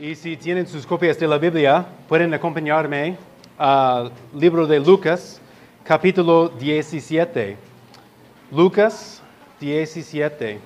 [0.00, 3.18] Y si tienen sus copias de la Biblia, pueden acompañarme
[3.58, 5.38] al libro de Lucas,
[5.84, 7.54] capítulo 17.
[8.50, 9.20] Lucas
[9.60, 10.58] 17.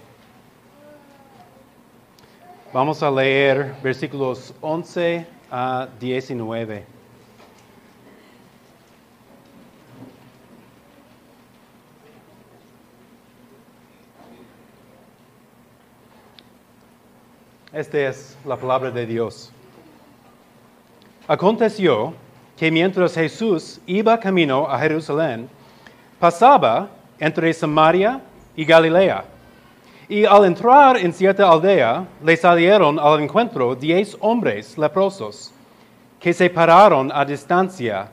[2.73, 6.94] Vamos a leer versículos 11 a 19.
[17.75, 19.51] Esta es la palabra de Dios.
[21.27, 22.15] Aconteció
[22.57, 25.49] que mientras Jesús iba camino a Jerusalén,
[26.21, 28.21] pasaba entre Samaria
[28.55, 29.25] y Galilea.
[30.09, 35.53] Y al entrar en cierta aldea, le salieron al encuentro diez hombres leprosos,
[36.21, 38.09] que se pararon a distancia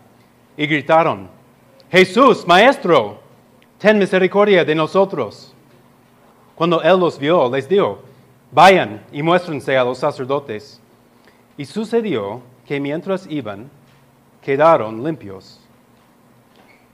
[0.57, 1.29] y gritaron,
[1.91, 3.19] Jesús, Maestro,
[3.77, 5.53] ten misericordia de nosotros.
[6.55, 8.09] Cuando él los vio, les dijo,
[8.51, 10.81] Vayan y muéstrense a los sacerdotes.
[11.57, 13.69] Y sucedió que mientras iban,
[14.41, 15.59] quedaron limpios.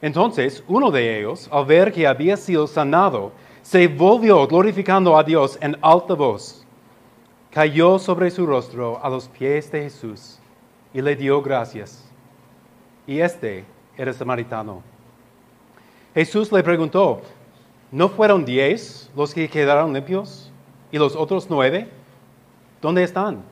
[0.01, 3.31] Entonces uno de ellos, al ver que había sido sanado,
[3.63, 6.63] se volvió glorificando a Dios en alta voz.
[7.49, 10.37] Cayó sobre su rostro a los pies de Jesús
[10.93, 12.07] y le dio gracias.
[13.07, 13.65] Y este
[13.97, 14.83] era samaritano.
[16.13, 17.21] Jesús le preguntó,
[17.91, 20.46] ¿no fueron diez los que quedaron limpios?
[20.91, 21.89] ¿Y los otros nueve?
[22.81, 23.43] ¿Dónde están?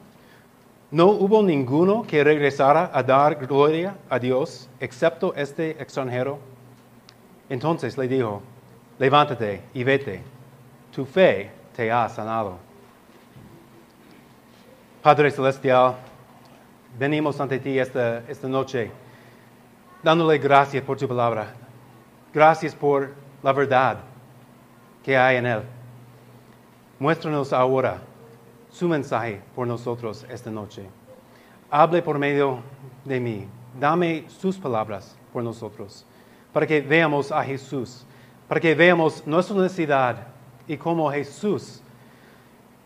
[0.92, 6.40] No hubo ninguno que regresara a dar gloria a Dios excepto este extranjero.
[7.50, 8.42] Entonces le dijo,
[8.98, 10.22] levántate y vete,
[10.94, 12.58] tu fe te ha sanado.
[15.02, 15.96] Padre Celestial,
[16.98, 18.92] venimos ante ti esta, esta noche
[20.02, 21.48] dándole gracias por tu palabra.
[22.34, 23.98] Gracias por la verdad
[25.04, 25.62] que hay en él.
[26.98, 28.02] Muéstranos ahora
[28.72, 30.84] su mensaje por nosotros esta noche.
[31.70, 32.60] Hable por medio
[33.04, 33.48] de mí.
[33.80, 36.06] Dame sus palabras por nosotros,
[36.54, 38.06] para que veamos a Jesús,
[38.48, 40.28] para que veamos nuestra necesidad
[40.66, 41.82] y cómo Jesús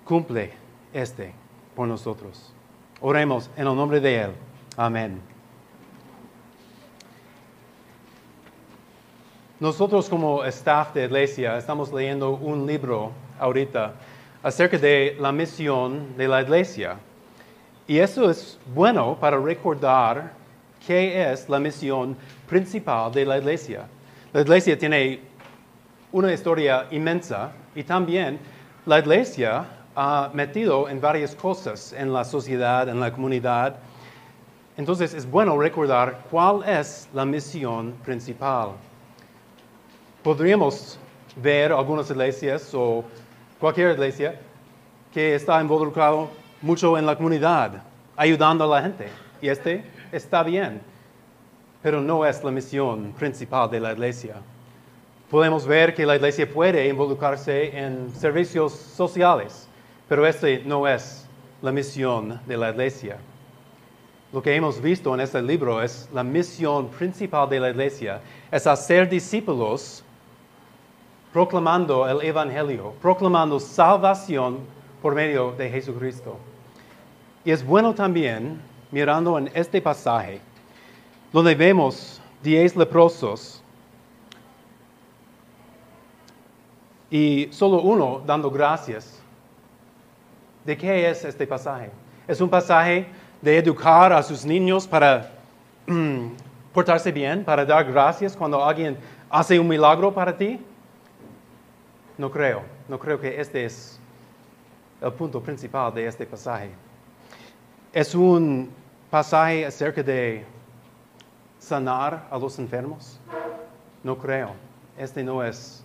[0.04, 0.54] cumple
[0.92, 1.34] este
[1.76, 2.52] por nosotros.
[3.02, 4.32] Oremos en el nombre de Él.
[4.76, 5.22] Amén.
[9.60, 13.94] Nosotros como staff de iglesia estamos leyendo un libro ahorita
[14.44, 16.98] acerca de la misión de la iglesia.
[17.88, 20.32] Y eso es bueno para recordar
[20.86, 22.16] qué es la misión
[22.48, 23.88] principal de la iglesia.
[24.32, 25.20] La iglesia tiene
[26.12, 28.40] una historia inmensa y también
[28.86, 33.76] la iglesia ha metido en varias cosas en la sociedad, en la comunidad.
[34.78, 38.70] Entonces es bueno recordar cuál es la misión principal.
[40.24, 40.98] Podríamos
[41.36, 43.04] ver algunas iglesias o
[43.60, 44.40] cualquier iglesia
[45.14, 46.30] que está involucrado
[46.62, 47.84] mucho en la comunidad,
[48.16, 49.08] ayudando a la gente.
[49.42, 50.82] Y este está bien,
[51.82, 54.36] pero no es la misión principal de la iglesia.
[55.30, 59.68] Podemos ver que la iglesia puede involucrarse en servicios sociales,
[60.08, 61.28] pero este no es
[61.62, 63.18] la misión de la iglesia.
[64.32, 68.68] Lo que hemos visto en este libro es la misión principal de la iglesia, es
[68.68, 70.04] hacer discípulos
[71.32, 74.60] proclamando el Evangelio, proclamando salvación
[75.02, 76.38] por medio de Jesucristo.
[77.46, 80.42] Y es bueno también, mirando en este pasaje,
[81.32, 83.62] donde vemos diez leprosos
[87.10, 89.22] y solo uno dando gracias.
[90.66, 91.90] ¿De qué es este pasaje?
[92.28, 93.08] Es un pasaje
[93.42, 95.32] de educar a sus niños para
[96.74, 98.98] portarse bien, para dar gracias cuando alguien
[99.30, 100.60] hace un milagro para ti.
[102.20, 103.98] No creo, no creo que este es
[105.02, 106.70] el punto principal de este pasaje.
[107.94, 108.70] Es un
[109.10, 110.44] pasaje acerca de
[111.60, 113.18] sanar a los enfermos.
[114.04, 114.50] No creo.
[114.98, 115.82] Este no es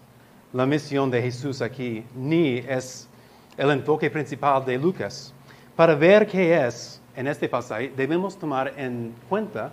[0.52, 3.08] la misión de Jesús aquí, ni es
[3.56, 5.32] el enfoque principal de Lucas.
[5.76, 9.70] Para ver qué es en este pasaje, debemos tomar en cuenta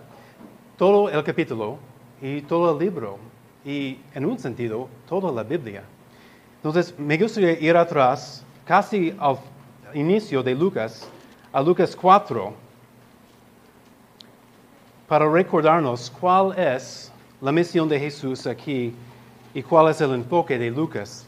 [0.78, 1.78] todo el capítulo
[2.20, 3.18] y todo el libro,
[3.64, 5.82] y en un sentido, toda la Biblia.
[6.62, 9.36] Entonces, me gustaría ir atrás, casi al
[9.94, 11.08] inicio de Lucas,
[11.52, 12.54] a Lucas 4,
[15.08, 17.10] para recordarnos cuál es
[17.40, 18.94] la misión de Jesús aquí
[19.52, 21.26] y cuál es el enfoque de Lucas.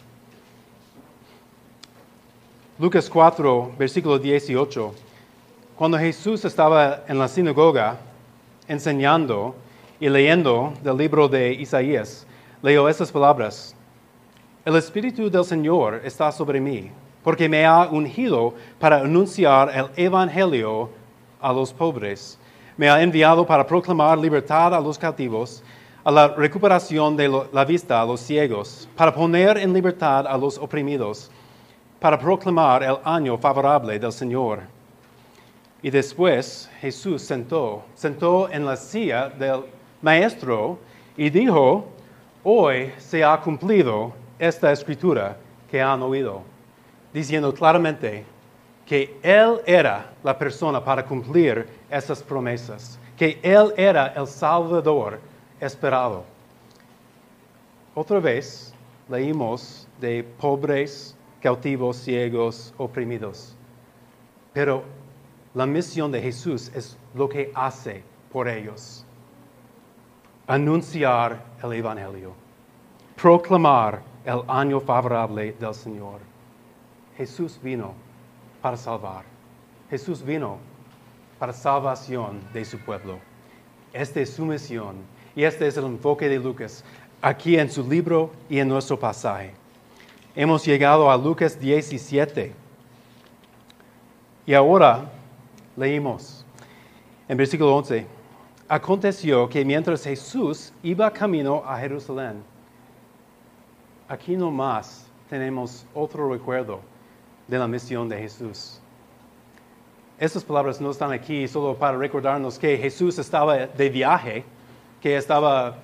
[2.79, 4.95] Lucas 4, versículo 18.
[5.75, 7.99] Cuando Jesús estaba en la sinagoga
[8.69, 9.57] enseñando
[9.99, 12.25] y leyendo del libro de Isaías,
[12.63, 13.75] leyó estas palabras.
[14.65, 16.91] El Espíritu del Señor está sobre mí,
[17.23, 20.89] porque me ha ungido para anunciar el Evangelio
[21.39, 22.39] a los pobres.
[22.79, 25.63] Me ha enviado para proclamar libertad a los cautivos,
[26.03, 30.57] a la recuperación de la vista a los ciegos, para poner en libertad a los
[30.57, 31.31] oprimidos,
[32.01, 34.61] para proclamar el año favorable del Señor.
[35.83, 39.65] Y después Jesús sentó, sentó en la silla del
[40.01, 40.79] maestro
[41.19, 41.85] y dijo,
[42.43, 45.37] hoy se ha cumplido esta escritura
[45.71, 46.43] que han oído,
[47.13, 48.25] diciendo claramente
[48.87, 55.21] que Él era la persona para cumplir esas promesas, que Él era el Salvador
[55.61, 56.25] esperado.
[57.95, 58.75] Otra vez
[59.09, 63.55] leímos de pobres, cautivos, ciegos, oprimidos.
[64.53, 64.83] Pero
[65.55, 68.03] la misión de Jesús es lo que hace
[68.33, 69.05] por ellos.
[70.47, 72.33] Anunciar el Evangelio.
[73.17, 76.21] Proclamar el año favorable del Señor.
[77.17, 77.95] Jesús vino
[78.63, 79.25] para salvar.
[79.91, 80.59] Jesús vino
[81.39, 83.19] para salvación de su pueblo.
[83.93, 84.97] Esta es su misión
[85.37, 86.85] y este es el enfoque de Lucas
[87.21, 89.55] aquí en su libro y en nuestro pasaje.
[90.35, 92.53] Hemos llegado a Lucas 17.
[94.47, 95.11] Y ahora
[95.77, 96.45] leímos
[97.29, 98.07] en versículo 11.
[98.69, 102.43] Aconteció que mientras Jesús iba camino a Jerusalén,
[104.09, 106.81] aquí nomás tenemos otro recuerdo
[107.49, 108.81] de la misión de Jesús.
[110.19, 114.45] Estas palabras no están aquí solo para recordarnos que Jesús estaba de viaje,
[115.01, 115.77] que estaba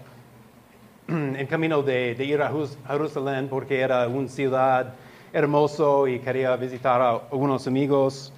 [1.09, 2.53] en camino de, ir a
[2.87, 4.95] Jerusalén porque era una ciudad
[5.33, 8.33] hermoso y quería visitar a algunos amigos.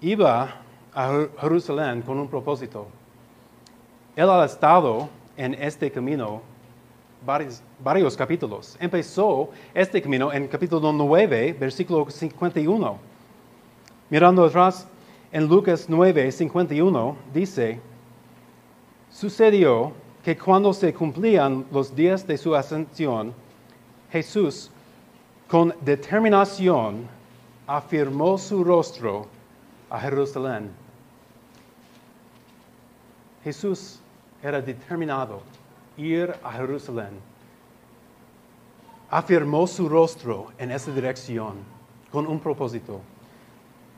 [0.00, 0.60] Iba
[0.94, 2.86] a Jer- Jerusalén con un propósito.
[4.14, 6.42] Él ha estado en este camino
[7.24, 8.76] varios, capítulos.
[8.80, 12.98] Empezó este camino en capítulo 9, versículo 51.
[14.10, 14.86] Mirando atrás,
[15.30, 17.80] en Lucas 9, 51, dice,
[19.10, 19.92] sucedió
[20.22, 23.32] que cuando se cumplían los días de su ascensión,
[24.10, 24.70] Jesús,
[25.48, 27.08] con determinación,
[27.66, 29.26] afirmó su rostro
[29.88, 30.70] a Jerusalén.
[33.44, 34.00] Jesús
[34.42, 35.42] era determinado
[35.96, 37.20] ir a Jerusalén.
[39.10, 41.56] Afirmó su rostro en esa dirección
[42.10, 43.00] con un propósito.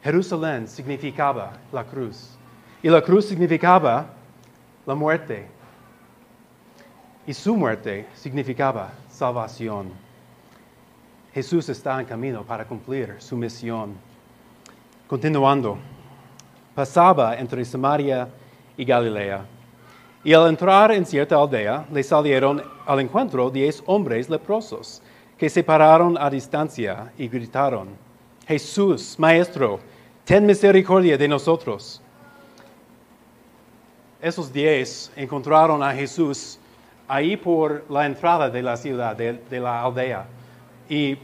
[0.03, 2.37] Jerusalén significaba la cruz
[2.83, 4.07] y la cruz significaba
[4.87, 5.47] la muerte
[7.27, 9.91] y su muerte significaba salvación.
[11.33, 13.95] Jesús está en camino para cumplir su misión.
[15.09, 15.79] Continuando,
[16.75, 18.29] pasaba entre Samaria
[18.77, 19.54] y Galilea.
[20.25, 25.03] Y al entrar en cierta aldea, le salieron al encuentro diez hombres leprosos,
[25.37, 27.89] que se pararon a distancia y gritaron,
[28.47, 29.81] Jesús, Maestro,
[30.25, 32.01] ten misericordia de nosotros.
[34.23, 36.59] Esos diez encontraron a Jesús
[37.07, 40.25] ahí por la entrada de la ciudad, de, la aldea.
[40.89, 41.19] Y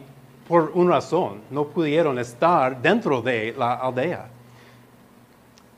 [0.47, 4.29] por una razón, no pudieron estar dentro de la aldea.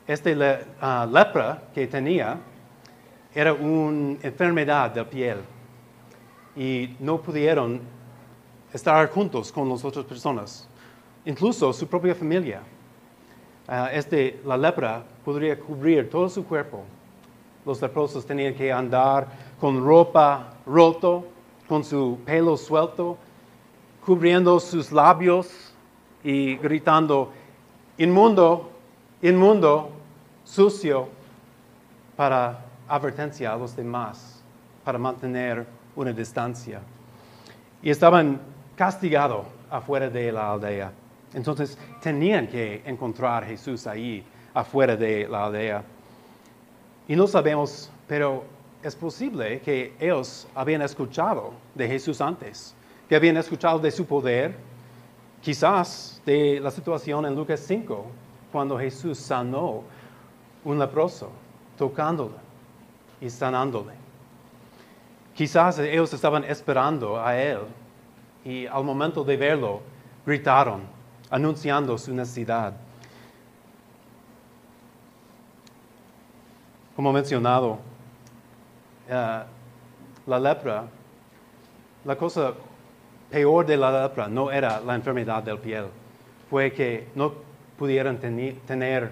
[0.05, 2.37] Esta le- ah, lepra que tenía
[3.33, 5.37] era una enfermedad de piel
[6.55, 7.81] y no pudieron
[8.71, 10.67] estar juntos con las otras personas,
[11.25, 12.61] incluso su propia familia.
[13.67, 16.83] Ah, este, la lepra podría cubrir todo su cuerpo.
[17.65, 19.27] Los leprosos tenían que andar
[19.59, 21.25] con ropa roto,
[21.67, 23.17] con su pelo suelto,
[24.05, 25.73] cubriendo sus labios
[26.23, 27.31] y gritando,
[27.97, 28.69] inmundo,
[29.21, 29.89] inmundo,
[30.43, 31.07] sucio,
[32.17, 34.41] para advertencia a los demás,
[34.83, 36.81] para mantener una distancia.
[37.81, 38.39] Y estaban
[38.75, 40.91] castigados afuera de la aldea.
[41.33, 44.23] Entonces tenían que encontrar a Jesús ahí,
[44.53, 45.83] afuera de la aldea.
[47.07, 48.43] Y no sabemos, pero
[48.81, 52.75] es posible que ellos habían escuchado de Jesús antes,
[53.09, 54.55] que habían escuchado de su poder,
[55.41, 58.05] quizás de la situación en Lucas 5,
[58.51, 59.83] cuando Jesús sanó
[60.63, 61.31] un leproso,
[61.77, 62.42] tocándole
[63.23, 63.93] y sanándole.
[65.33, 67.59] Quizás ellos estaban esperando a Él
[68.43, 69.81] y al momento de verlo
[70.25, 70.81] gritaron,
[71.29, 72.73] anunciando su necesidad.
[76.95, 77.79] Como mencionado,
[79.09, 79.43] eh,
[80.27, 80.85] la lepra,
[82.03, 82.53] la cosa
[83.31, 85.85] peor de la lepra no era la enfermedad del piel,
[86.49, 87.33] fue que no
[87.77, 89.11] pudieran tener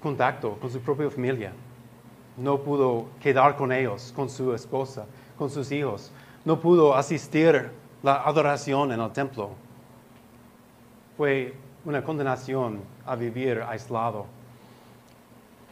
[0.00, 1.52] contacto con su propia familia.
[2.36, 5.06] No pudo quedar con ellos, con su esposa,
[5.38, 6.10] con sus hijos.
[6.44, 7.70] No pudo asistir
[8.02, 9.50] la adoración en el templo.
[11.16, 14.26] fue una condenación a vivir aislado.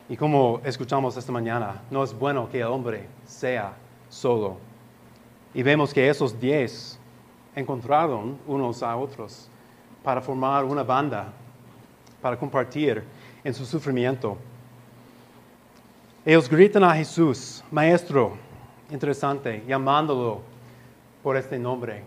[0.09, 3.73] Y como escuchamos esta mañana, no es bueno que el hombre sea
[4.09, 4.59] solo.
[5.55, 6.99] Y vemos que esos diez
[7.55, 9.49] encontraron unos a otros
[10.03, 11.33] para formar una banda,
[12.21, 13.03] para compartir
[13.45, 14.37] en su sufrimiento.
[16.25, 18.37] Ellos gritan a Jesús, Maestro,
[18.93, 20.41] interesante, llamándolo
[21.21, 22.05] por este nombre,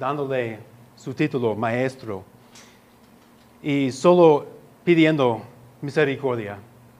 [0.00, 0.58] dándole
[0.96, 2.24] su título, Maestro,
[3.62, 4.46] y solo
[4.82, 5.42] pidiendo
[5.80, 6.58] misericordia,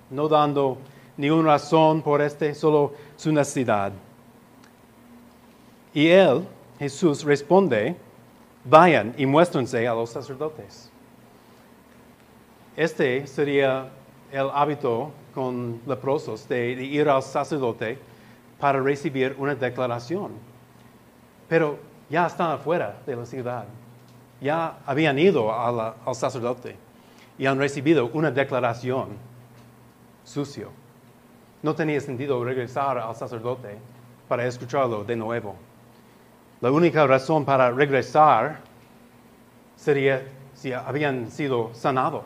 [0.08, 0.78] no dando
[1.16, 3.90] ninguna razón por este, solo su necesidad.
[5.92, 6.46] Y él,
[6.78, 7.96] Jesús, responde,
[8.64, 10.92] vayan y muéstrense a los sacerdotes.
[12.76, 13.88] Este sería
[14.30, 17.98] el hábito con leprosos de, ir al sacerdote
[18.58, 20.32] para recibir una declaración.
[21.48, 23.64] Pero ya están afuera de la ciudad.
[24.40, 26.76] Ya habían ido al sacerdote
[27.38, 29.08] y han recibido una declaración
[30.24, 30.70] sucio.
[31.62, 33.78] No tenía sentido regresar al sacerdote
[34.28, 35.54] para escucharlo de nuevo.
[36.60, 38.60] La única razón para regresar
[39.76, 40.22] sería
[40.54, 42.24] si habían sido sanados.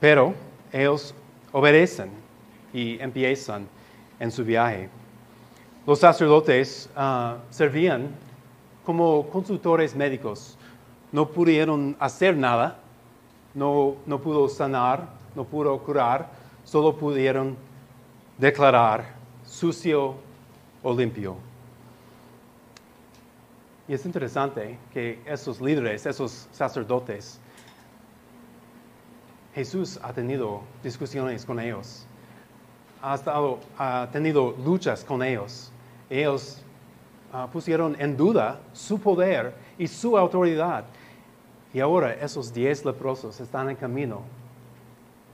[0.00, 0.34] Pero
[0.72, 1.14] ellos
[1.54, 2.10] obedecen
[2.72, 3.68] y empiezan
[4.18, 4.88] en su viaje.
[5.86, 8.08] Los sacerdotes ah, servían
[8.84, 10.58] como consultores médicos.
[11.12, 12.80] No pudieron hacer nada,
[13.54, 16.28] no, no pudo sanar, no pudo curar,
[16.64, 17.56] solo pudieron
[18.36, 19.14] declarar
[19.46, 20.16] sucio
[20.82, 21.36] o limpio.
[23.86, 27.38] Y es interesante que esos líderes, esos sacerdotes,
[29.54, 32.06] Jesús ha tenido discusiones con ellos,
[33.00, 35.70] ha, estado, ha tenido luchas con ellos.
[36.10, 36.60] Ellos
[37.32, 40.84] uh, pusieron en duda su poder y su autoridad.
[41.72, 44.22] Y ahora esos diez leprosos están en camino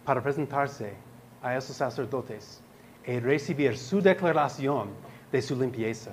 [0.05, 0.95] para presentarse
[1.43, 2.61] a esos sacerdotes
[3.07, 4.89] y recibir su declaración
[5.33, 6.13] de su limpieza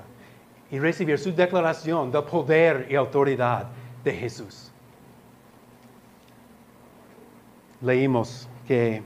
[0.72, 3.68] y recibir su declaración del poder y autoridad
[4.04, 4.72] de Jesús.
[7.82, 9.04] Leímos que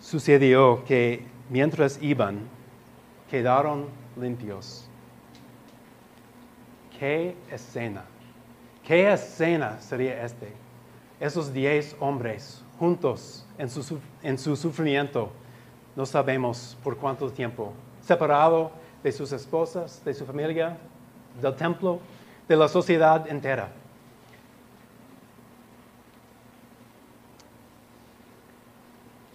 [0.00, 2.40] sucedió que mientras iban,
[3.30, 3.86] quedaron
[4.20, 4.88] limpios.
[6.98, 8.04] ¿Qué escena?
[8.84, 10.52] ¿Qué escena sería este?
[11.18, 15.30] Esos diez hombres juntos en su, en su sufrimiento,
[15.94, 18.72] no sabemos por cuánto tiempo, separado
[19.02, 20.76] de sus esposas, de su familia,
[21.40, 22.00] del templo,
[22.48, 23.72] de la sociedad entera.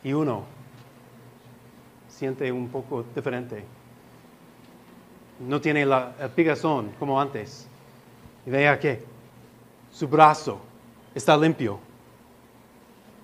[0.07, 0.45] Y uno
[2.07, 3.61] siente un poco diferente.
[5.41, 7.67] No tiene la, el pigazón como antes.
[8.45, 9.03] Y vea que
[9.91, 10.61] su brazo
[11.13, 11.77] está limpio.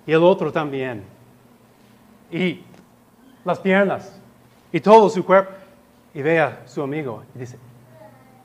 [0.05, 1.05] Y el otro también.
[2.29, 2.59] Y
[3.45, 4.19] las piernas.
[4.69, 5.53] Y todo su cuerpo
[6.13, 7.57] y ve a su amigo y dice,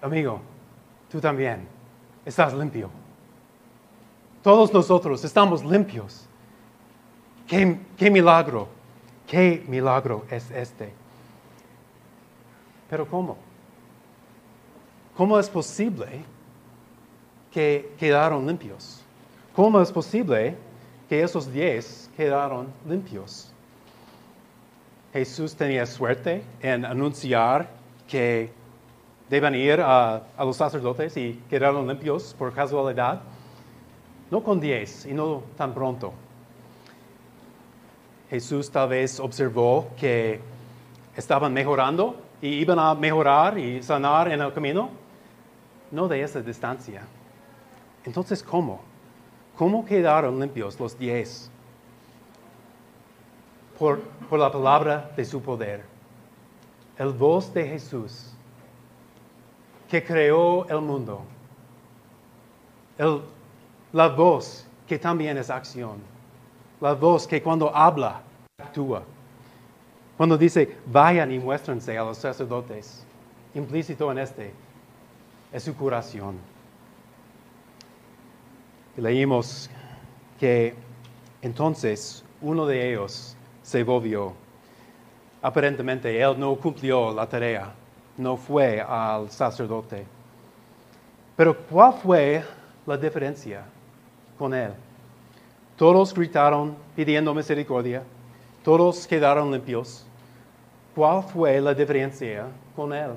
[0.01, 0.41] amigo,
[1.11, 1.67] tú también
[2.25, 2.89] estás limpio.
[4.45, 6.28] Todos nosotros estamos limpios.
[7.49, 8.69] ¿Qué, milagro?
[9.27, 10.93] ¿Qué milagro es este?
[12.91, 13.39] Pero ¿cómo?
[15.17, 16.23] ¿Cómo es posible
[17.51, 19.01] que quedaron limpios?
[19.57, 20.57] ¿Cómo es posible
[21.09, 23.51] que esos diez quedaron limpios?
[25.15, 27.71] Jesús tenía suerte en anunciar
[28.07, 28.53] que
[29.31, 33.23] deben ir a, los sacerdotes y quedaron limpios por casualidad.
[34.31, 36.13] No con diez y no tan pronto.
[38.31, 40.41] Jesús tal vez observó que
[41.17, 44.91] estaban mejorando y iban a mejorar y sanar en el camino.
[45.91, 47.03] No de esa distancia.
[48.05, 48.81] Entonces, ¿cómo?
[49.57, 51.51] ¿Cómo quedaron limpios los diez?
[53.79, 54.01] por,
[54.33, 55.85] la palabra de su poder.
[56.99, 58.33] El voz de Jesús
[59.89, 61.23] que creó el mundo.
[63.93, 65.99] la voz que también es acción.
[66.81, 68.23] La voz que cuando habla,
[68.59, 69.03] actúa.
[70.17, 73.05] Cuando dice, vayan y muéstrense a los sacerdotes,
[73.55, 74.53] implícito en este,
[75.53, 76.37] es su curación.
[78.97, 79.71] Leímos
[80.39, 80.75] que
[81.43, 84.33] entonces uno de ellos se volvió.
[85.43, 87.73] Aparentemente él no cumplió la tarea,
[88.17, 90.05] no fue al sacerdote.
[91.37, 92.45] Pero ¿cuál fue
[92.87, 93.65] la diferencia
[94.37, 94.73] con él?
[95.79, 98.03] Todos gritaron pidiendo misericordia,
[98.65, 100.05] todos quedaron limpios.
[100.93, 103.13] ¿Cuál fue la diferencia con él?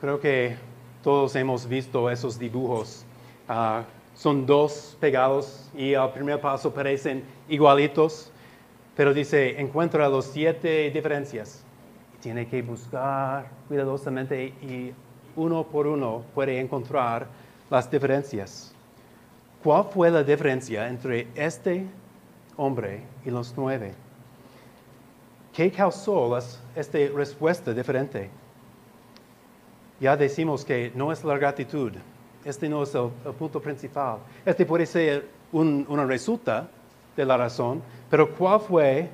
[0.00, 0.56] Creo que
[1.02, 3.04] todos hemos visto esos dibujos
[3.48, 3.82] ah,
[4.14, 8.30] son dos pegados y al primer paso parecen igualitos,
[8.96, 11.64] pero dice, encuentra los siete diferencias.
[12.22, 14.94] Tiene que buscar cuidadosamente y
[15.36, 17.26] uno por uno puede encontrar
[17.68, 18.74] las diferencias.
[19.62, 21.84] ¿Cuál fue la diferencia entre este
[22.56, 23.92] hombre y los nueve?
[25.52, 26.38] ¿Qué causó
[26.76, 28.30] esta respuesta diferente?
[29.98, 31.92] Ya decimos que no es la gratitud,
[32.44, 34.18] este no es el, punto principal.
[34.46, 36.68] Este puede ser una resulta
[37.16, 39.10] de la razón, pero ¿cuál fue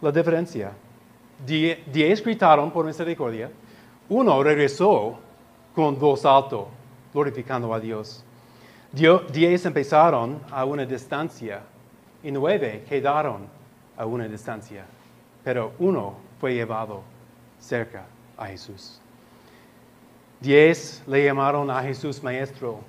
[0.00, 0.72] la diferencia?
[1.46, 3.48] diez gritaron por misericordia,
[4.08, 5.16] uno regresó
[5.72, 6.66] con voz alto,
[7.14, 8.24] glorificando a Dios.
[8.92, 11.60] Diez empezaron a una distancia
[12.22, 13.46] y nueve quedaron
[13.96, 14.84] a una distancia,
[15.44, 17.02] pero uno fue llevado
[17.58, 18.98] cerca a Jesús.
[20.40, 22.80] Diez le llamaron a Jesús maestro,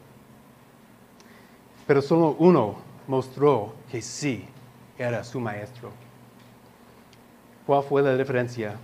[1.86, 2.78] pero solo uno
[3.08, 4.46] mostró que sí
[4.98, 5.92] era su maestro.
[7.66, 8.78] ¿Cuál fue la diferencia?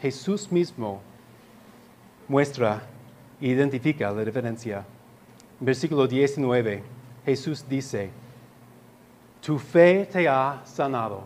[0.00, 1.00] Jesús mismo
[2.28, 2.82] muestra
[3.40, 4.84] e identifica la diferencia.
[5.64, 6.82] Versículo 19,
[7.24, 8.10] Jesús dice,
[9.40, 11.22] tu fe te ha sanado.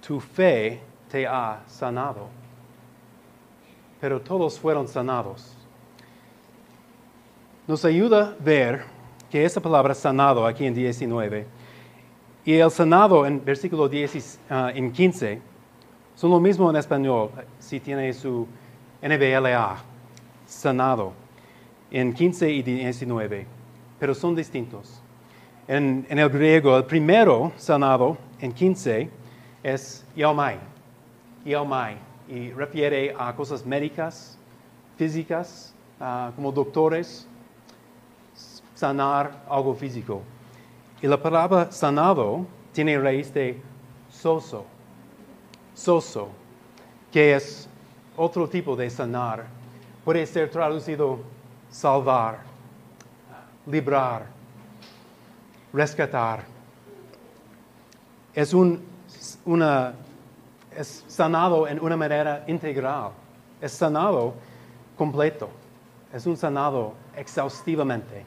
[0.00, 0.80] Tu fe
[1.10, 2.38] te ha sanado
[4.00, 5.54] pero todos fueron sanados.
[7.66, 8.84] Nos ayuda a ver
[9.30, 11.46] que esa palabra sanado aquí en 19
[12.44, 15.42] y el sanado en versículo 10, ah, en 15
[16.14, 18.46] son lo mismo en español si tiene su
[19.02, 19.76] NBLA,
[20.46, 21.12] sanado,
[21.90, 23.46] en 15 y 19,
[23.98, 25.00] pero son distintos.
[25.66, 29.10] En, en el griego, el primero sanado en 15
[29.62, 30.58] es yaomai,
[31.44, 31.96] yaomai
[32.28, 34.38] y refiere a cosas médicas,
[34.96, 37.26] físicas, ah, como doctores,
[38.74, 40.22] sanar algo físico.
[41.00, 43.60] Y la palabra sanado tiene raíz de
[44.10, 44.64] soso,
[45.74, 46.28] soso,
[47.10, 47.68] que es
[48.16, 49.46] otro tipo de sanar.
[50.04, 51.20] Puede ser traducido
[51.70, 52.40] salvar,
[53.66, 54.26] librar,
[55.72, 56.44] rescatar.
[58.34, 58.82] Es un,
[59.44, 59.94] una
[60.78, 63.10] es sanado en una manera integral,
[63.60, 64.34] es sanado
[64.96, 65.50] completo,
[66.12, 68.24] es un sanado exhaustivamente.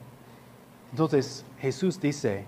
[0.92, 2.46] Entonces Jesús dice,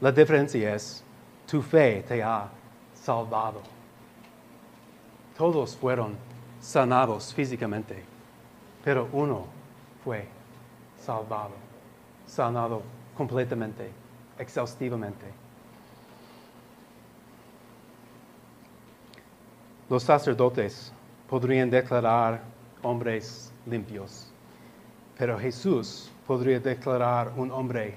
[0.00, 1.04] la diferencia es,
[1.46, 2.48] tu fe te ha
[2.92, 3.60] salvado.
[5.38, 6.16] Todos fueron
[6.60, 8.02] sanados físicamente,
[8.82, 9.46] pero uno
[10.04, 10.26] fue
[10.98, 11.54] salvado,
[12.26, 12.82] sanado
[13.16, 13.90] completamente,
[14.38, 15.26] exhaustivamente.
[19.88, 20.92] Los sacerdotes
[21.28, 22.42] podrían declarar
[22.82, 24.30] hombres limpios,
[25.16, 27.96] pero Jesús podría declarar un hombre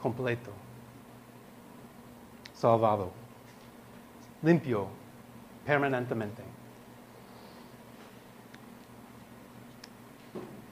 [0.00, 0.50] completo,
[2.54, 3.10] salvado,
[4.42, 4.86] limpio
[5.64, 6.59] permanentemente.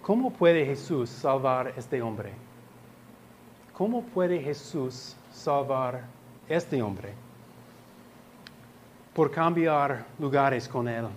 [0.08, 2.32] ¿Cómo puede Jesús salvar a este hombre?
[3.72, 6.02] ¿Cómo puede Jesús salvar a
[6.48, 7.14] este hombre?
[9.18, 11.08] por cambiar lugares con Él.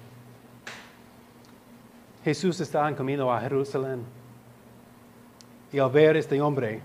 [2.24, 4.04] Jesús está en camino a Jerusalén
[5.72, 6.82] y al ver a este hombre,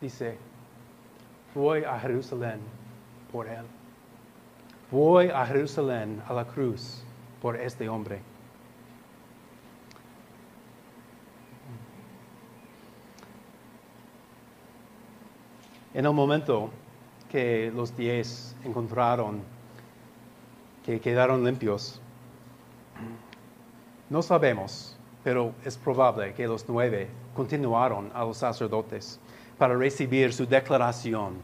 [0.00, 0.36] dice,
[1.54, 2.58] voy a Jerusalén
[3.30, 3.64] por Él.
[4.90, 7.04] Voy a Jerusalén a la cruz
[7.40, 8.20] por este hombre.
[15.98, 16.70] En el momento
[17.28, 19.42] que los diez encontraron
[20.86, 22.00] que quedaron limpios.
[24.08, 29.18] No sabemos, pero es probable que los nueve continuaron a los sacerdotes
[29.58, 31.42] para recibir su declaración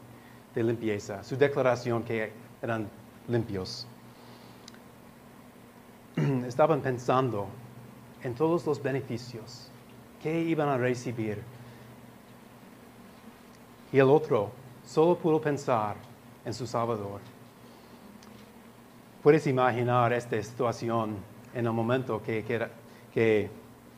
[0.55, 2.31] de limpieza, su declaración que
[2.63, 2.89] eran
[3.27, 3.89] limpios.
[6.47, 7.49] Estaban pensando
[8.23, 9.69] en todos los beneficios
[10.23, 11.43] que iban a recibir.
[13.95, 14.51] Y el otro
[14.85, 15.95] solo pudo pensar
[16.45, 17.21] en su Salvador.
[19.23, 21.15] Puedes imaginar esta situación
[21.55, 22.45] en el momento que,
[23.15, 23.51] que,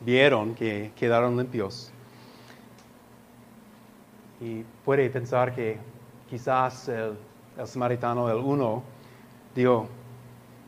[0.02, 1.90] vieron que quedaron limpios.
[4.38, 5.78] Y puede pensar que
[6.28, 7.16] quizás el,
[7.56, 8.82] el samaritano, el uno,
[9.54, 9.88] dijo,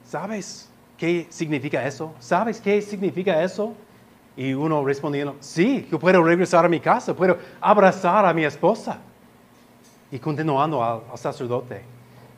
[0.07, 2.15] ¿sabes qué significa eso?
[2.19, 3.75] ¿Sabes qué significa eso?
[4.39, 9.03] Y uno respondiendo, sí, yo puedo regresar a mi casa, puedo abrazar a mi esposa.
[10.11, 11.83] Y continuando al, sacerdote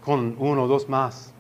[0.05, 1.33] con uno o dos más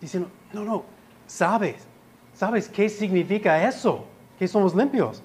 [0.00, 0.84] diciendo, no, no,
[1.26, 1.86] sabes,
[2.34, 4.04] sabes qué significa eso,
[4.38, 5.22] que somos limpios.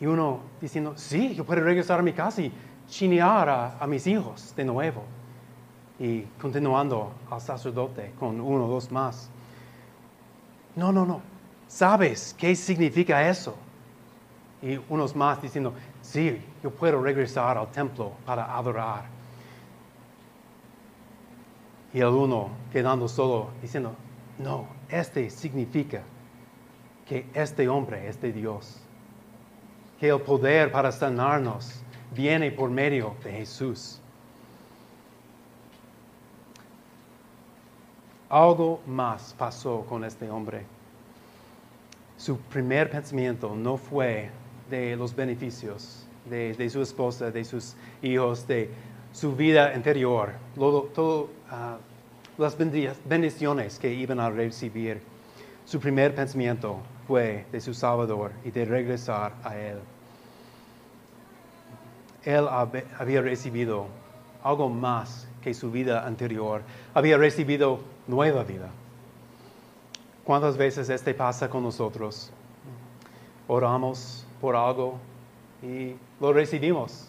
[0.00, 2.52] Y uno diciendo, sí, yo puedo regresar a mi casa y
[2.88, 5.04] chinear a, a mis hijos de nuevo.
[5.98, 9.30] Y continuando al sacerdote con uno o dos más.
[10.74, 11.20] No, no, no.
[11.68, 13.56] ¿Sabes qué significa eso?
[14.60, 15.72] Y unos más diciendo,
[16.04, 19.06] sí, yo puedo regresar al templo para adorar.
[21.92, 23.94] Y el uno quedando solo diciendo,
[24.38, 26.02] no, este significa
[27.06, 28.80] que este hombre es de Dios,
[29.98, 31.82] que el poder para sanarnos
[32.14, 34.00] viene por medio de Jesús.
[38.28, 40.66] Algo más pasó con este hombre.
[42.16, 44.30] Su primer pensamiento no fue
[44.70, 48.70] de los beneficios de, su esposa, de sus hijos, de
[49.12, 51.76] su vida interior, todas ah,
[52.38, 55.00] las bendiciones que iban a recibir.
[55.64, 59.78] Su primer pensamiento fue de su Salvador y de regresar a Él.
[62.24, 62.48] Él
[62.98, 63.86] había recibido
[64.42, 66.62] algo más que su vida anterior,
[66.94, 68.70] había recibido nueva vida.
[70.24, 72.32] ¿Cuántas veces este pasa con nosotros?
[73.46, 74.98] Oramos por algo
[75.62, 77.08] y lo recibimos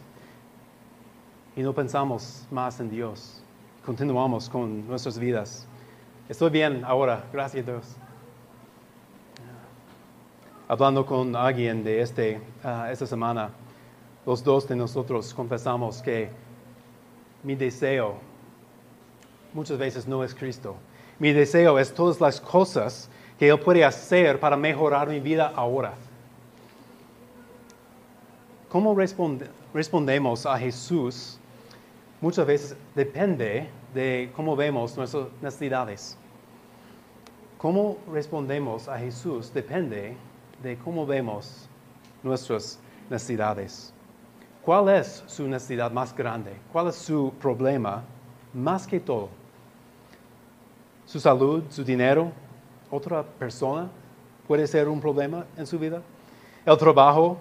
[1.54, 3.44] y no pensamos más en Dios.
[3.86, 5.68] Continuamos con nuestras vidas.
[6.30, 7.98] Estoy bien ahora, gracias a Dios
[10.70, 13.50] hablando con alguien de este, ah, esta semana,
[14.26, 16.30] los dos de nosotros confesamos que
[17.44, 18.16] mi deseo
[19.54, 20.78] muchas veces no es Cristo.
[21.20, 25.96] Mi deseo es todas las cosas que Él puede hacer para mejorar mi vida ahora.
[28.76, 28.94] ¿Cómo
[29.74, 31.40] respondemos a Jesús?
[32.20, 36.18] Muchas veces depende de cómo vemos nuestras necesidades.
[37.58, 39.50] ¿Cómo respondemos a Jesús?
[39.54, 40.18] Depende
[40.62, 41.70] de cómo vemos
[42.22, 42.78] nuestras
[43.10, 43.94] necesidades.
[44.62, 46.52] ¿Cuál es su necesidad más grande?
[46.74, 48.04] ¿Cuál es su problema
[48.54, 49.30] más que todo?
[51.06, 52.30] ¿Su salud, su dinero?
[52.92, 53.90] ¿Otra persona
[54.46, 56.02] puede ser un problema en su vida?
[56.66, 57.38] ¿El trabajo?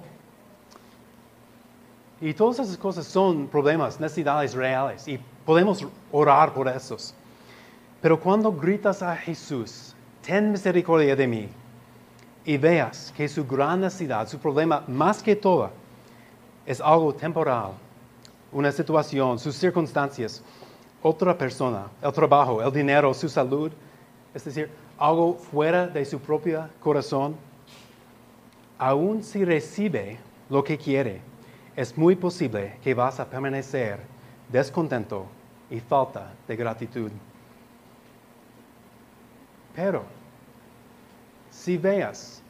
[2.24, 7.12] Y todas esas cosas son problemas, necesidades reales y podemos orar por esos.
[8.00, 11.48] Pero cuando gritas a Jesús, ten misericordia de mí,
[12.46, 15.68] y veas que su gran necesidad, su problema más que todo,
[16.64, 17.72] es algo temporal,
[18.52, 20.42] una situación, sus circunstancias,
[21.02, 23.70] otra persona, el trabajo, el dinero, su salud,
[24.32, 27.36] es decir, algo fuera de su propio corazón,
[28.78, 30.16] aun si recibe
[30.48, 31.33] lo que quiere,
[31.76, 34.00] es muy posible que vas a permanecer
[34.50, 35.26] descontento
[35.70, 37.10] y falta de gratitud.
[39.74, 40.04] Pero
[41.50, 42.42] si veas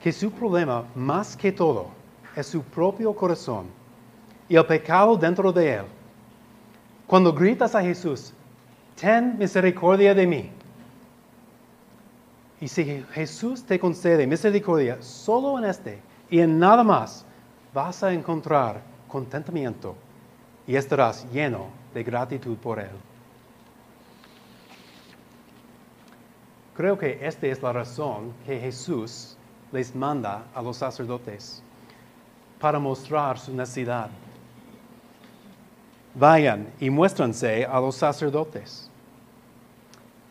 [0.00, 1.88] que su problema más que todo
[2.34, 3.66] es su propio corazón
[4.48, 5.84] y el pecado dentro de él,
[7.06, 8.32] cuando gritas a Jesús,
[9.00, 10.50] ten misericordia de mí.
[12.60, 17.25] Y si Jesús te concede misericordia solo en este y en nada más,
[17.76, 19.94] vas a encontrar contentamiento
[20.66, 22.96] y estarás lleno de gratitud por Él.
[26.74, 29.36] Creo que esta es la razón que Jesús
[29.72, 31.62] les manda a los sacerdotes
[32.58, 34.08] para mostrar su necesidad.
[36.14, 38.90] Vayan y muéstranse a los sacerdotes.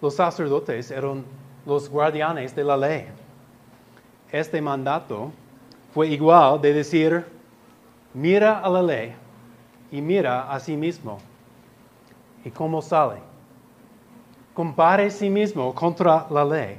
[0.02, 1.24] Los sacerdotes eran
[1.64, 3.06] los guardianes de la ley.
[4.32, 5.32] Este mandato
[5.94, 7.35] fue igual de decir,
[8.16, 9.14] mira a la ley
[9.92, 11.20] y mira a sí mismo.
[12.44, 13.36] ¿Y cómo sale?
[14.56, 16.78] compare sí mismo contra la ley.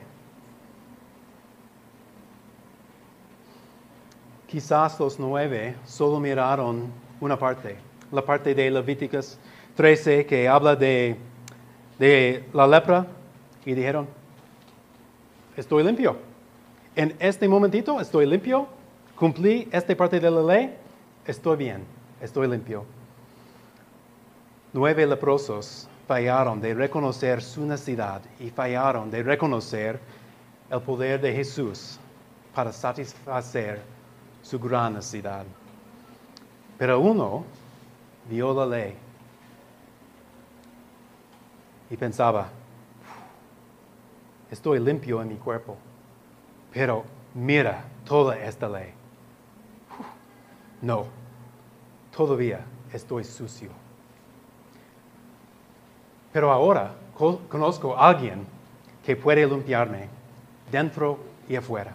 [4.48, 7.76] Quizás los nueve solo miraron una parte,
[8.10, 9.38] la parte de Levíticos
[9.74, 11.16] 13 que habla de,
[11.98, 13.06] de la lepra
[13.66, 14.08] y dijeron,
[15.54, 16.16] estoy limpio.
[16.94, 18.66] En este momentito estoy limpio,
[19.16, 20.74] cumplí esta parte de la ley,
[21.26, 21.84] estoy bien,
[22.20, 22.84] estoy limpio.
[24.72, 29.98] Nueve leprosos fallaron de reconocer su necesidad y fallaron de reconocer
[30.70, 31.98] el poder de Jesús
[32.54, 33.80] para satisfacer
[34.42, 35.44] su gran necesidad.
[36.78, 37.44] Pero uno
[38.28, 38.94] vio la ley
[41.88, 42.48] y pensaba,
[44.50, 45.76] estoy limpio en mi cuerpo,
[46.72, 49.05] pero mira toda esta ley.
[50.86, 51.06] No,
[52.16, 52.60] todavía
[52.92, 53.70] estoy sucio.
[56.32, 56.94] Pero ahora
[57.48, 58.46] conozco a alguien
[59.04, 60.08] que puede limpiarme
[60.70, 61.18] dentro
[61.48, 61.92] y afuera.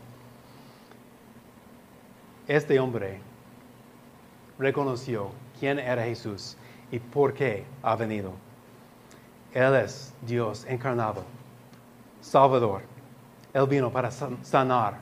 [2.49, 3.21] Este hombre
[4.60, 6.58] reconoció quién era Jesús
[6.91, 8.34] y por qué ha venido.
[9.54, 11.23] Él es Dios encarnado,
[12.19, 12.82] Salvador.
[13.54, 14.97] Él vino para sanar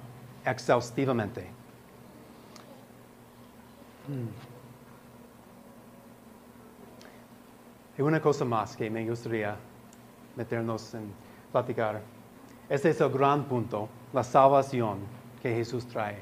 [0.45, 1.58] exhaustivamente.
[4.09, 4.25] Hmm.
[7.95, 9.55] Y una cosa más que me gustaría
[10.35, 11.11] meternos en
[11.51, 12.01] platicar.
[12.67, 14.97] Este es el gran punto, la salvación
[15.43, 16.17] que Jesús trae.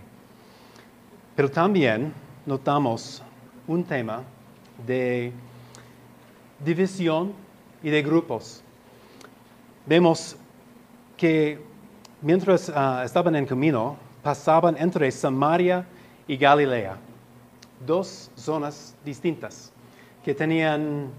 [1.34, 2.14] Pero también
[2.46, 3.24] notamos
[3.68, 4.24] un tema
[4.86, 5.32] de
[6.60, 7.32] división
[7.82, 8.64] y de grupos.
[9.86, 10.36] Vemos
[11.16, 11.64] que
[12.22, 15.86] mientras ah, estaban en camino, pasaban entre Samaria
[16.28, 16.98] y Galilea,
[17.86, 19.72] dos zonas distintas
[20.24, 21.10] que tenían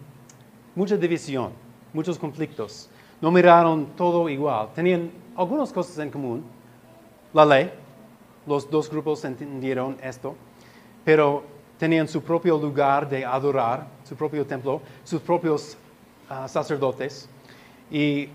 [0.75, 1.53] mucha división,
[1.93, 2.89] muchos conflictos.
[3.21, 4.69] No miraron todo igual.
[4.75, 6.45] Tenían algunas cosas en común.
[7.33, 7.73] La ley,
[8.47, 10.37] los dos grupos entendieron esto,
[11.05, 11.43] pero
[11.79, 15.77] tenían su propio lugar de adorar, su propio templo, sus propios
[16.29, 17.29] ah, sacerdotes.
[17.91, 18.29] Y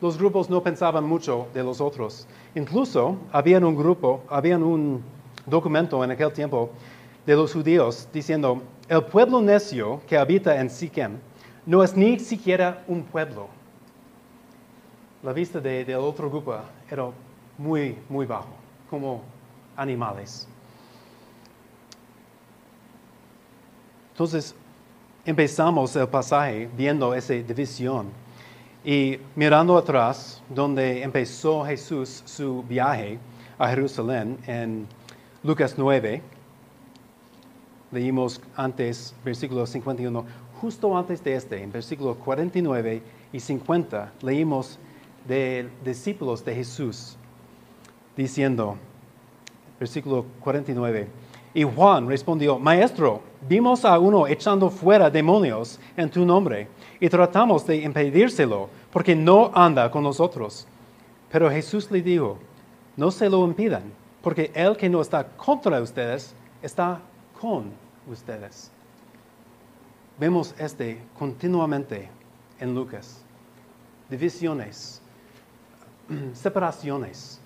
[0.00, 2.26] los grupos no pensaban mucho de los otros.
[2.54, 5.02] Incluso había un grupo, había un
[5.46, 6.70] documento en aquel tiempo
[7.26, 11.18] de los judíos diciendo, el pueblo necio que habita en Siquem
[11.66, 13.48] no es ni siquiera un pueblo.
[15.22, 16.54] La vista del otro grupo
[16.90, 17.10] era
[17.56, 18.54] muy, muy bajo,
[18.90, 19.22] como
[19.76, 20.46] animales.
[24.12, 24.54] Entonces,
[25.24, 28.10] empezamos el pasaje viendo esa división
[28.84, 33.18] y mirando atrás, donde empezó Jesús su viaje
[33.58, 34.86] a Jerusalén en
[35.44, 36.22] Lucas 9,
[37.92, 40.24] leímos antes, versículo 51,
[40.58, 44.78] justo antes de este, en versículo 49 y 50, leímos
[45.28, 47.18] de discípulos de Jesús,
[48.16, 48.78] diciendo,
[49.78, 51.08] versículo 49,
[51.52, 57.66] y Juan respondió, Maestro, vimos a uno echando fuera demonios en tu nombre y tratamos
[57.66, 60.66] de impedírselo porque no anda con nosotros.
[61.30, 62.38] Pero Jesús le dijo,
[62.96, 63.82] no se lo impidan,
[64.24, 66.98] porque el que no está contra ustedes está
[67.38, 67.70] con
[68.10, 68.70] ustedes.
[70.18, 72.08] Vemos este continuamente
[72.58, 73.20] en Lucas.
[74.08, 75.02] Divisiones,
[76.32, 77.38] separaciones,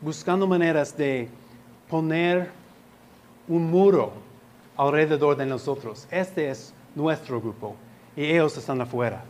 [0.00, 1.28] buscando maneras de
[1.90, 2.50] poner
[3.46, 4.12] un muro
[4.78, 6.08] alrededor de nosotros.
[6.10, 7.76] Este es nuestro grupo
[8.16, 9.24] y ellos están afuera.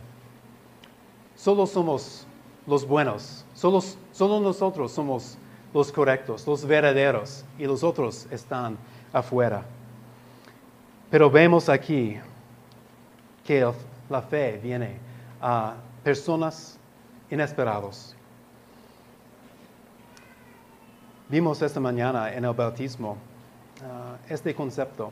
[1.35, 2.25] Solo somos
[2.65, 3.83] los buenos, solo,
[4.13, 5.37] solo nosotros somos
[5.77, 8.77] los correctos, los verdaderos y los otros están
[9.13, 9.63] afuera.
[11.11, 12.17] Pero vemos aquí
[13.45, 13.71] que
[14.09, 14.97] la fe viene
[15.39, 16.79] a personas
[17.29, 18.15] inesperados.
[21.29, 23.15] Vimos esta mañana en el bautismo
[23.83, 25.11] ah, este concepto,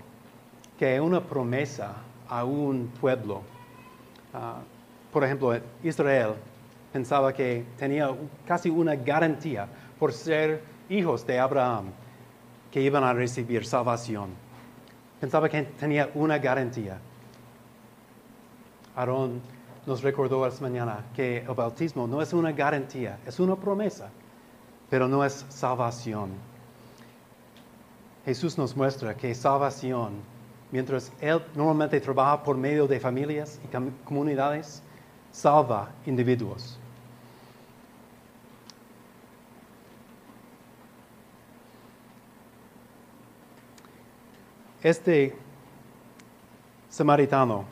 [0.79, 1.93] que una promesa
[2.27, 3.43] a un pueblo.
[4.33, 4.61] Ah,
[5.13, 6.33] por ejemplo, Israel
[6.91, 8.09] pensaba que tenía
[8.47, 9.67] casi una garantía
[9.99, 11.91] por ser hijos de Abraham
[12.71, 14.45] que iban a recibir salvación
[15.19, 16.99] pensaba que tenía una garantía.
[18.95, 19.41] Aarón
[19.85, 24.09] nos recordó esta mañana que el bautismo no es una garantía, es una promesa,
[24.89, 26.29] pero no es salvación.
[28.23, 30.13] Jesús nos muestra que salvación,
[30.71, 34.81] mientras Él normalmente trabaja por medio de familias y comunidades,
[35.31, 36.79] salva individuos.
[44.85, 45.33] Este
[46.89, 47.65] samaritano,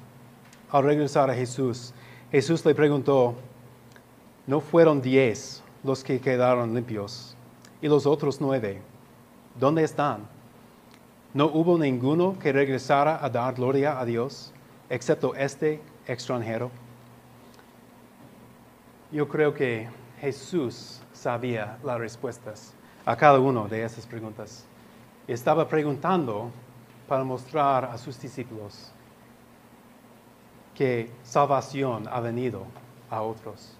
[0.72, 1.94] al regresar a Jesús,
[2.32, 3.36] Jesús le preguntó,
[4.48, 7.36] ¿no fueron diez los que quedaron limpios?
[7.84, 8.82] ¿Y los otros nueve?
[9.60, 10.28] ¿Dónde están?
[11.36, 14.52] ¿No hubo ninguno que regresara a dar gloria a Dios,
[14.90, 16.72] excepto este extranjero?
[19.12, 19.88] Yo creo que
[20.20, 22.74] Jesús sabía las respuestas
[23.06, 24.66] a cada una de esas preguntas.
[25.28, 26.50] Estaba preguntando
[27.08, 28.92] para mostrar a sus discípulos
[30.74, 32.66] que salvación ha venido
[33.10, 33.74] a otros,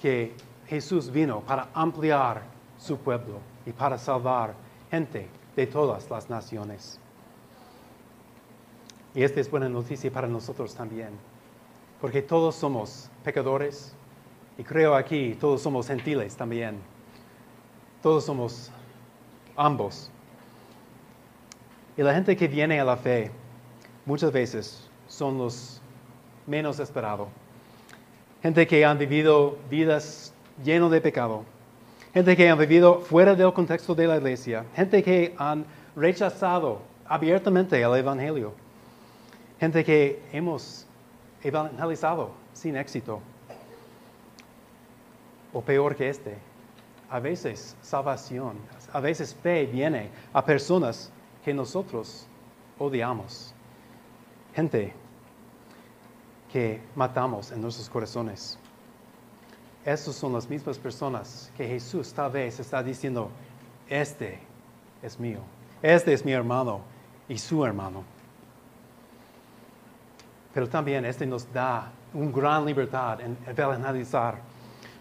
[0.00, 0.34] que
[0.66, 2.42] Jesús vino para ampliar
[2.78, 4.54] su pueblo y para salvar
[4.90, 7.00] gente de todas las naciones.
[9.14, 11.10] Y esta es buena noticia para nosotros también,
[12.00, 13.94] porque todos somos pecadores
[14.58, 16.78] y creo aquí todos somos gentiles también.
[18.02, 18.70] Todos somos
[19.56, 20.10] ambos
[21.96, 23.30] y la gente que viene a la fe
[24.04, 25.80] muchas veces son los
[26.46, 27.28] menos esperados.
[28.42, 31.44] Gente que han vivido vidas llenas de pecado,
[32.12, 35.64] gente que han vivido fuera del contexto de la iglesia, gente que han
[35.96, 38.52] rechazado abiertamente el Evangelio,
[39.58, 40.86] gente que hemos
[41.42, 43.20] evangelizado sin éxito.
[45.52, 46.36] O peor que este,
[47.08, 48.56] a veces salvación,
[48.92, 51.12] a veces fe viene a personas
[51.44, 52.26] que nosotros
[52.78, 53.52] odiamos.
[54.54, 54.94] Gente
[56.50, 58.58] que matamos en nuestros corazones.
[59.84, 63.30] Esas son las mismas personas que Jesús tal vez está diciendo,
[63.88, 64.38] este
[65.02, 65.40] es mío,
[65.82, 66.80] este es mi hermano
[67.28, 68.02] y su hermano.
[70.54, 74.38] Pero también este nos da una gran libertad en evangelizar.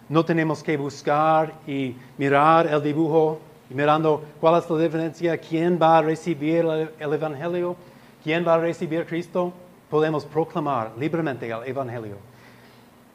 [0.09, 3.39] No tenemos que buscar y mirar el dibujo,
[3.73, 6.65] mirando cuál es la diferencia, quién va a recibir
[6.99, 7.75] el Evangelio,
[8.23, 9.51] quién va a recibir Cristo.
[9.89, 12.17] Podemos proclamar libremente el Evangelio.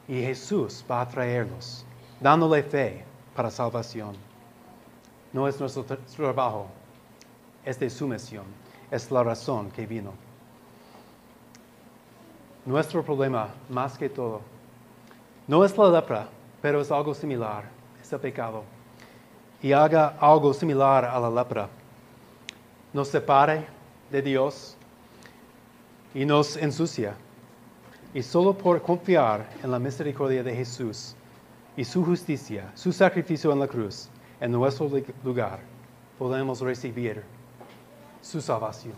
[0.06, 1.84] Y Jesús va a traernos,
[2.20, 4.16] dándole fe para salvación.
[5.32, 6.66] No es nuestro trabajo,
[7.64, 8.44] es de su misión,
[8.90, 10.12] es la razón que vino.
[12.64, 14.40] Nuestro problema, más que todo,
[15.46, 16.28] no es la lepra,
[16.60, 17.64] pero es algo similar,
[18.00, 18.62] es el pecado.
[19.60, 21.68] Y haga algo similar a la lepra.
[22.92, 23.66] Nos separe
[24.10, 24.76] de Dios
[26.14, 27.14] y nos ensucia.
[28.14, 31.14] Y solo por confiar en la misericordia de Jesús
[31.76, 34.08] y su justicia, su sacrificio en la cruz,
[34.40, 34.90] en nuestro
[35.24, 35.60] lugar,
[36.18, 37.22] podemos recibir
[38.20, 38.94] su salvación,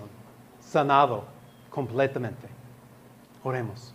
[0.61, 1.25] sanado
[1.71, 2.49] completamente.
[3.43, 3.93] Oremos.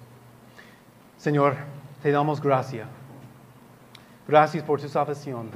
[1.17, 1.55] Señor,
[2.03, 2.87] te damos gracias.
[4.27, 5.49] Gracias por tu salvación.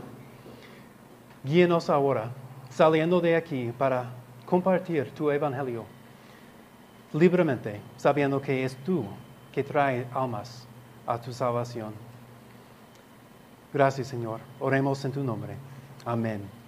[1.43, 2.31] Guíenos ahora,
[2.69, 4.11] saliendo de aquí para
[4.45, 5.85] compartir tu evangelio
[7.13, 9.05] libremente, sabiendo que es tú
[9.51, 10.67] que trae almas
[11.07, 11.93] a tu salvación.
[13.73, 14.41] Gracias, Señor.
[14.59, 15.55] Oremos en tu nombre.
[16.05, 16.58] Amén.